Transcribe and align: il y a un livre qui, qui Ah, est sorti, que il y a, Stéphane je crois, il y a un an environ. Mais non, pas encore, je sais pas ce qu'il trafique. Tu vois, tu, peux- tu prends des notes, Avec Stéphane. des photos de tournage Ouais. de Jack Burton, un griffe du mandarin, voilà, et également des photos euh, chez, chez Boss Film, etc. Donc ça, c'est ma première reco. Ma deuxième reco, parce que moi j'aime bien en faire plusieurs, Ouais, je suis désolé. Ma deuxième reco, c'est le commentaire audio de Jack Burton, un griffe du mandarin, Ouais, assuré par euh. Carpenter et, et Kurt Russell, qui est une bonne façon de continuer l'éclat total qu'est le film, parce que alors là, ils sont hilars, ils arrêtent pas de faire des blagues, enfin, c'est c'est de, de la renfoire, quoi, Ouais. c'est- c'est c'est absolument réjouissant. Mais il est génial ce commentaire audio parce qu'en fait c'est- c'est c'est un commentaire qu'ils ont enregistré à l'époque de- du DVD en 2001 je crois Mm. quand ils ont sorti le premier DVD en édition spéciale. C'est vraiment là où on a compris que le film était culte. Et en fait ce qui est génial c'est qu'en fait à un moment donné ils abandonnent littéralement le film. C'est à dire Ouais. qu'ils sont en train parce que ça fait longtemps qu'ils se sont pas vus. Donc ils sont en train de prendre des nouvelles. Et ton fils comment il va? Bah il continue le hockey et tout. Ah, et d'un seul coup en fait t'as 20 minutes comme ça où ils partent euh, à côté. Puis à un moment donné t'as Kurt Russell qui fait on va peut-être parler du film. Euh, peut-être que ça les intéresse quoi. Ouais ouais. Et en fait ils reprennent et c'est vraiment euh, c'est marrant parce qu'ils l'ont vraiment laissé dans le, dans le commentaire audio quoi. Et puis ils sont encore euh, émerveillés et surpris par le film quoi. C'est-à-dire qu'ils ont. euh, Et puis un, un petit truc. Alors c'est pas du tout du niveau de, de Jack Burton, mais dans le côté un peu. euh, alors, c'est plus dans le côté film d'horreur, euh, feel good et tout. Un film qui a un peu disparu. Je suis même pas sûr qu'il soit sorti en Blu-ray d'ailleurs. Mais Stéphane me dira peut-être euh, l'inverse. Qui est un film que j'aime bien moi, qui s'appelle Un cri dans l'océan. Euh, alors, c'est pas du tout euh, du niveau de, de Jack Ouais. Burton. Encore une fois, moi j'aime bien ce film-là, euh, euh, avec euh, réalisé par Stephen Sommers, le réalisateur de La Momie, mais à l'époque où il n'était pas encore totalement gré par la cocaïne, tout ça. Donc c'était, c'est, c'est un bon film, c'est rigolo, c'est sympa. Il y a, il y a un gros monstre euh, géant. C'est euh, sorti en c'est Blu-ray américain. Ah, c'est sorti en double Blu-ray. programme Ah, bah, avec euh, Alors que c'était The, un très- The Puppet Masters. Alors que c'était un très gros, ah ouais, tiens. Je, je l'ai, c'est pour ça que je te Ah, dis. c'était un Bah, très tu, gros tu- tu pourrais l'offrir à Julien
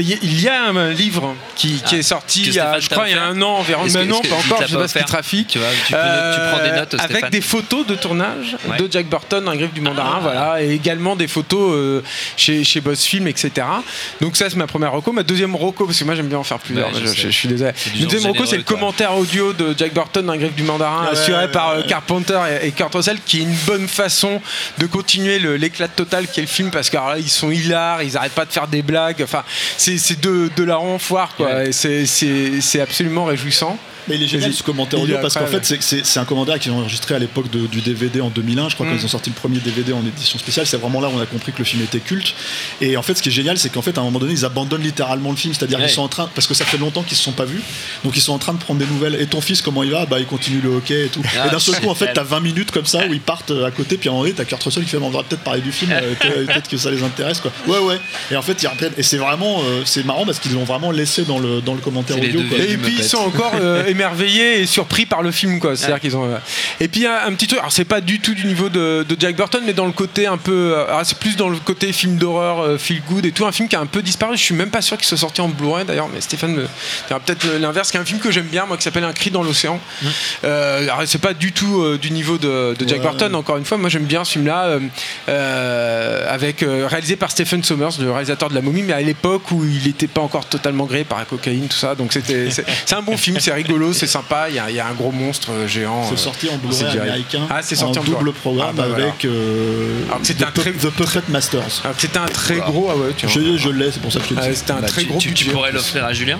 il 0.00 0.40
y 0.40 0.48
a 0.48 0.64
un 0.64 0.90
livre 0.92 1.34
qui, 1.56 1.74
qui 1.84 1.94
Ah, 1.96 1.98
est 1.98 2.02
sorti, 2.02 2.42
que 2.42 2.48
il 2.48 2.54
y 2.54 2.58
a, 2.58 2.62
Stéphane 2.64 2.80
je 2.80 2.88
crois, 2.90 3.08
il 3.08 3.14
y 3.14 3.18
a 3.18 3.24
un 3.24 3.40
an 3.42 3.56
environ. 3.58 3.82
Mais 3.94 4.04
non, 4.06 4.20
pas 4.20 4.36
encore, 4.36 4.62
je 4.62 4.66
sais 4.72 4.76
pas 4.78 4.88
ce 4.88 4.94
qu'il 4.98 5.04
trafique. 5.06 5.48
Tu 5.48 5.58
vois, 5.58 5.68
tu, 5.86 5.92
peux- 5.92 5.98
tu 5.98 6.40
prends 6.52 6.64
des 6.64 6.72
notes, 6.78 6.94
Avec 6.94 7.10
Stéphane. 7.10 7.30
des 7.30 7.40
photos 7.40 7.86
de 7.86 7.94
tournage 7.94 8.56
Ouais. 8.68 8.76
de 8.78 8.88
Jack 8.90 9.06
Burton, 9.06 9.48
un 9.48 9.56
griffe 9.56 9.72
du 9.72 9.80
mandarin, 9.80 10.18
voilà, 10.20 10.62
et 10.62 10.70
également 10.70 11.16
des 11.16 11.28
photos 11.28 11.72
euh, 11.74 12.02
chez, 12.36 12.64
chez 12.64 12.80
Boss 12.80 13.04
Film, 13.04 13.26
etc. 13.26 13.66
Donc 14.20 14.36
ça, 14.36 14.48
c'est 14.50 14.56
ma 14.56 14.66
première 14.66 14.92
reco. 14.92 15.12
Ma 15.12 15.22
deuxième 15.22 15.54
reco, 15.56 15.86
parce 15.86 15.98
que 15.98 16.04
moi 16.04 16.14
j'aime 16.14 16.28
bien 16.28 16.38
en 16.38 16.44
faire 16.44 16.58
plusieurs, 16.58 16.88
Ouais, 16.92 17.00
je 17.14 17.28
suis 17.28 17.48
désolé. 17.48 17.72
Ma 18.00 18.06
deuxième 18.06 18.32
reco, 18.32 18.46
c'est 18.46 18.56
le 18.56 18.62
commentaire 18.62 19.16
audio 19.16 19.52
de 19.52 19.74
Jack 19.76 19.92
Burton, 19.94 20.28
un 20.30 20.36
griffe 20.36 20.54
du 20.54 20.62
mandarin, 20.62 21.04
Ouais, 21.04 21.12
assuré 21.18 21.50
par 21.50 21.70
euh. 21.70 21.82
Carpenter 21.88 22.38
et, 22.62 22.68
et 22.68 22.72
Kurt 22.72 22.94
Russell, 22.94 23.18
qui 23.24 23.38
est 23.40 23.42
une 23.42 23.54
bonne 23.66 23.88
façon 23.88 24.40
de 24.78 24.86
continuer 24.86 25.38
l'éclat 25.58 25.88
total 25.88 26.26
qu'est 26.26 26.40
le 26.42 26.46
film, 26.46 26.70
parce 26.70 26.90
que 26.90 26.96
alors 26.96 27.10
là, 27.10 27.18
ils 27.18 27.28
sont 27.28 27.50
hilars, 27.50 28.02
ils 28.02 28.16
arrêtent 28.16 28.32
pas 28.32 28.44
de 28.44 28.52
faire 28.52 28.66
des 28.68 28.82
blagues, 28.82 29.20
enfin, 29.22 29.42
c'est 29.76 29.89
c'est 29.98 30.20
de, 30.20 30.50
de 30.56 30.64
la 30.64 30.76
renfoire, 30.76 31.34
quoi, 31.36 31.46
Ouais. 31.46 31.72
c'est- 31.72 32.06
c'est 32.06 32.60
c'est 32.60 32.80
absolument 32.80 33.24
réjouissant. 33.24 33.78
Mais 34.08 34.16
il 34.16 34.22
est 34.22 34.28
génial 34.28 34.52
ce 34.54 34.62
commentaire 34.62 34.98
audio 34.98 35.18
parce 35.20 35.34
qu'en 35.34 35.46
fait 35.46 35.64
c'est- 35.64 35.80
c'est 35.82 36.04
c'est 36.06 36.18
un 36.18 36.24
commentaire 36.24 36.58
qu'ils 36.58 36.72
ont 36.72 36.78
enregistré 36.78 37.14
à 37.14 37.18
l'époque 37.18 37.50
de- 37.50 37.66
du 37.66 37.80
DVD 37.82 38.22
en 38.22 38.30
2001 38.30 38.70
je 38.70 38.74
crois 38.74 38.86
Mm. 38.86 38.90
quand 38.90 38.96
ils 38.96 39.04
ont 39.04 39.08
sorti 39.08 39.28
le 39.28 39.36
premier 39.36 39.58
DVD 39.58 39.92
en 39.92 40.00
édition 40.04 40.38
spéciale. 40.38 40.66
C'est 40.66 40.78
vraiment 40.78 41.02
là 41.02 41.08
où 41.08 41.12
on 41.16 41.20
a 41.20 41.26
compris 41.26 41.52
que 41.52 41.58
le 41.58 41.64
film 41.64 41.82
était 41.82 42.00
culte. 42.00 42.34
Et 42.80 42.96
en 42.96 43.02
fait 43.02 43.14
ce 43.14 43.22
qui 43.22 43.28
est 43.28 43.32
génial 43.32 43.58
c'est 43.58 43.68
qu'en 43.68 43.82
fait 43.82 43.96
à 43.98 44.00
un 44.00 44.04
moment 44.04 44.18
donné 44.18 44.32
ils 44.32 44.44
abandonnent 44.46 44.82
littéralement 44.82 45.30
le 45.30 45.36
film. 45.36 45.52
C'est 45.54 45.64
à 45.64 45.66
dire 45.66 45.78
Ouais. 45.78 45.84
qu'ils 45.84 45.94
sont 45.94 46.02
en 46.02 46.08
train 46.08 46.30
parce 46.34 46.46
que 46.46 46.54
ça 46.54 46.64
fait 46.64 46.78
longtemps 46.78 47.02
qu'ils 47.02 47.18
se 47.18 47.22
sont 47.22 47.32
pas 47.32 47.44
vus. 47.44 47.60
Donc 48.02 48.16
ils 48.16 48.22
sont 48.22 48.32
en 48.32 48.38
train 48.38 48.54
de 48.54 48.58
prendre 48.58 48.80
des 48.80 48.86
nouvelles. 48.86 49.16
Et 49.20 49.26
ton 49.26 49.42
fils 49.42 49.60
comment 49.60 49.82
il 49.82 49.90
va? 49.90 50.06
Bah 50.06 50.18
il 50.18 50.26
continue 50.26 50.62
le 50.62 50.70
hockey 50.70 51.04
et 51.04 51.08
tout. 51.08 51.20
Ah, 51.38 51.46
et 51.46 51.50
d'un 51.50 51.58
seul 51.60 51.78
coup 51.78 51.90
en 51.90 51.94
fait 51.94 52.10
t'as 52.14 52.24
20 52.24 52.40
minutes 52.40 52.70
comme 52.70 52.86
ça 52.86 53.06
où 53.06 53.12
ils 53.12 53.20
partent 53.20 53.50
euh, 53.50 53.66
à 53.66 53.70
côté. 53.70 53.96
Puis 53.98 54.08
à 54.08 54.12
un 54.12 54.14
moment 54.14 54.24
donné 54.24 54.34
t'as 54.34 54.46
Kurt 54.46 54.62
Russell 54.62 54.82
qui 54.84 54.88
fait 54.90 54.96
on 54.96 55.10
va 55.10 55.22
peut-être 55.24 55.42
parler 55.44 55.60
du 55.60 55.72
film. 55.72 55.92
Euh, 55.92 56.14
peut-être 56.46 56.68
que 56.70 56.78
ça 56.78 56.90
les 56.90 57.02
intéresse 57.02 57.40
quoi. 57.40 57.52
Ouais 57.68 57.78
ouais. 57.78 58.00
Et 58.32 58.36
en 58.36 58.42
fait 58.42 58.60
ils 58.62 58.66
reprennent 58.66 58.94
et 58.96 59.02
c'est 59.02 59.18
vraiment 59.18 59.60
euh, 59.60 59.79
c'est 59.84 60.04
marrant 60.04 60.24
parce 60.24 60.38
qu'ils 60.38 60.54
l'ont 60.54 60.64
vraiment 60.64 60.90
laissé 60.90 61.22
dans 61.24 61.38
le, 61.38 61.60
dans 61.60 61.74
le 61.74 61.80
commentaire 61.80 62.16
audio 62.18 62.40
quoi. 62.48 62.58
Et 62.58 62.76
puis 62.76 62.96
ils 62.98 63.04
sont 63.04 63.18
encore 63.18 63.52
euh, 63.60 63.86
émerveillés 63.88 64.60
et 64.60 64.66
surpris 64.66 65.06
par 65.06 65.22
le 65.22 65.30
film 65.30 65.58
quoi. 65.60 65.76
C'est-à-dire 65.76 66.00
qu'ils 66.00 66.16
ont. 66.16 66.24
euh, 66.24 66.38
Et 66.80 66.88
puis 66.88 67.06
un, 67.06 67.16
un 67.26 67.32
petit 67.34 67.46
truc. 67.46 67.58
Alors 67.60 67.72
c'est 67.72 67.84
pas 67.84 68.00
du 68.00 68.20
tout 68.20 68.34
du 68.34 68.46
niveau 68.46 68.68
de, 68.68 69.04
de 69.08 69.16
Jack 69.18 69.36
Burton, 69.36 69.62
mais 69.66 69.72
dans 69.72 69.86
le 69.86 69.92
côté 69.92 70.26
un 70.26 70.36
peu. 70.38 70.74
euh, 70.76 70.86
alors, 70.88 71.00
c'est 71.04 71.18
plus 71.18 71.36
dans 71.36 71.48
le 71.48 71.58
côté 71.58 71.92
film 71.92 72.16
d'horreur, 72.16 72.60
euh, 72.60 72.78
feel 72.78 73.00
good 73.08 73.24
et 73.26 73.32
tout. 73.32 73.46
Un 73.46 73.52
film 73.52 73.68
qui 73.68 73.76
a 73.76 73.80
un 73.80 73.86
peu 73.86 74.02
disparu. 74.02 74.36
Je 74.36 74.42
suis 74.42 74.54
même 74.54 74.70
pas 74.70 74.82
sûr 74.82 74.96
qu'il 74.96 75.06
soit 75.06 75.16
sorti 75.18 75.40
en 75.40 75.48
Blu-ray 75.48 75.84
d'ailleurs. 75.84 76.08
Mais 76.12 76.20
Stéphane 76.20 76.52
me 76.54 76.66
dira 77.08 77.20
peut-être 77.20 77.44
euh, 77.46 77.58
l'inverse. 77.58 77.90
Qui 77.90 77.96
est 77.96 78.00
un 78.00 78.04
film 78.04 78.20
que 78.20 78.30
j'aime 78.30 78.46
bien 78.46 78.66
moi, 78.66 78.76
qui 78.76 78.82
s'appelle 78.82 79.04
Un 79.04 79.12
cri 79.12 79.30
dans 79.30 79.42
l'océan. 79.42 79.80
Euh, 80.44 80.82
alors, 80.82 81.02
c'est 81.06 81.20
pas 81.20 81.34
du 81.34 81.52
tout 81.52 81.82
euh, 81.82 81.98
du 81.98 82.10
niveau 82.10 82.38
de, 82.38 82.74
de 82.78 82.88
Jack 82.88 82.98
Ouais. 83.00 83.04
Burton. 83.06 83.34
Encore 83.34 83.56
une 83.56 83.64
fois, 83.64 83.78
moi 83.78 83.88
j'aime 83.88 84.04
bien 84.04 84.24
ce 84.24 84.32
film-là, 84.32 84.64
euh, 84.66 84.78
euh, 85.28 86.26
avec 86.28 86.62
euh, 86.62 86.86
réalisé 86.88 87.16
par 87.16 87.30
Stephen 87.30 87.62
Sommers, 87.62 87.90
le 88.00 88.10
réalisateur 88.10 88.48
de 88.48 88.54
La 88.54 88.60
Momie, 88.60 88.82
mais 88.82 88.92
à 88.92 89.00
l'époque 89.00 89.50
où 89.52 89.59
il 89.64 89.86
n'était 89.86 90.06
pas 90.06 90.20
encore 90.20 90.46
totalement 90.46 90.84
gré 90.84 91.04
par 91.04 91.18
la 91.18 91.24
cocaïne, 91.24 91.66
tout 91.68 91.76
ça. 91.76 91.94
Donc 91.94 92.12
c'était, 92.12 92.50
c'est, 92.50 92.64
c'est 92.86 92.94
un 92.94 93.02
bon 93.02 93.16
film, 93.16 93.38
c'est 93.40 93.52
rigolo, 93.52 93.92
c'est 93.92 94.06
sympa. 94.06 94.48
Il 94.48 94.54
y 94.56 94.58
a, 94.58 94.70
il 94.70 94.76
y 94.76 94.80
a 94.80 94.86
un 94.86 94.92
gros 94.94 95.12
monstre 95.12 95.50
euh, 95.52 95.66
géant. 95.66 96.04
C'est 96.06 96.14
euh, 96.14 96.16
sorti 96.16 96.48
en 96.48 96.58
c'est 96.70 96.84
Blu-ray 96.84 96.98
américain. 97.00 97.46
Ah, 97.50 97.60
c'est 97.62 97.76
sorti 97.76 97.98
en 97.98 98.02
double 98.04 98.18
Blu-ray. 98.18 98.40
programme 98.40 98.68
Ah, 98.70 98.72
bah, 98.76 98.84
avec 98.94 99.24
euh, 99.24 100.04
Alors 100.08 100.20
que 100.20 100.26
c'était 100.26 100.44
The, 100.44 100.48
un 100.48 100.50
très- 100.52 100.72
The 100.72 100.90
Puppet 100.90 101.20
Masters. 101.28 101.80
Alors 101.84 101.96
que 101.96 102.02
c'était 102.02 102.18
un 102.18 102.26
très 102.26 102.56
gros, 102.58 102.88
ah 102.90 102.96
ouais, 102.96 103.12
tiens. 103.16 103.28
Je, 103.28 103.56
je 103.56 103.68
l'ai, 103.70 103.90
c'est 103.90 104.00
pour 104.00 104.12
ça 104.12 104.20
que 104.20 104.26
je 104.30 104.34
te 104.34 104.40
Ah, 104.40 104.48
dis. 104.48 104.56
c'était 104.56 104.72
un 104.72 104.80
Bah, 104.80 104.86
très 104.88 105.02
tu, 105.02 105.08
gros 105.08 105.18
tu- 105.18 105.34
tu 105.34 105.44
pourrais 105.46 105.72
l'offrir 105.72 106.04
à 106.04 106.12
Julien 106.12 106.38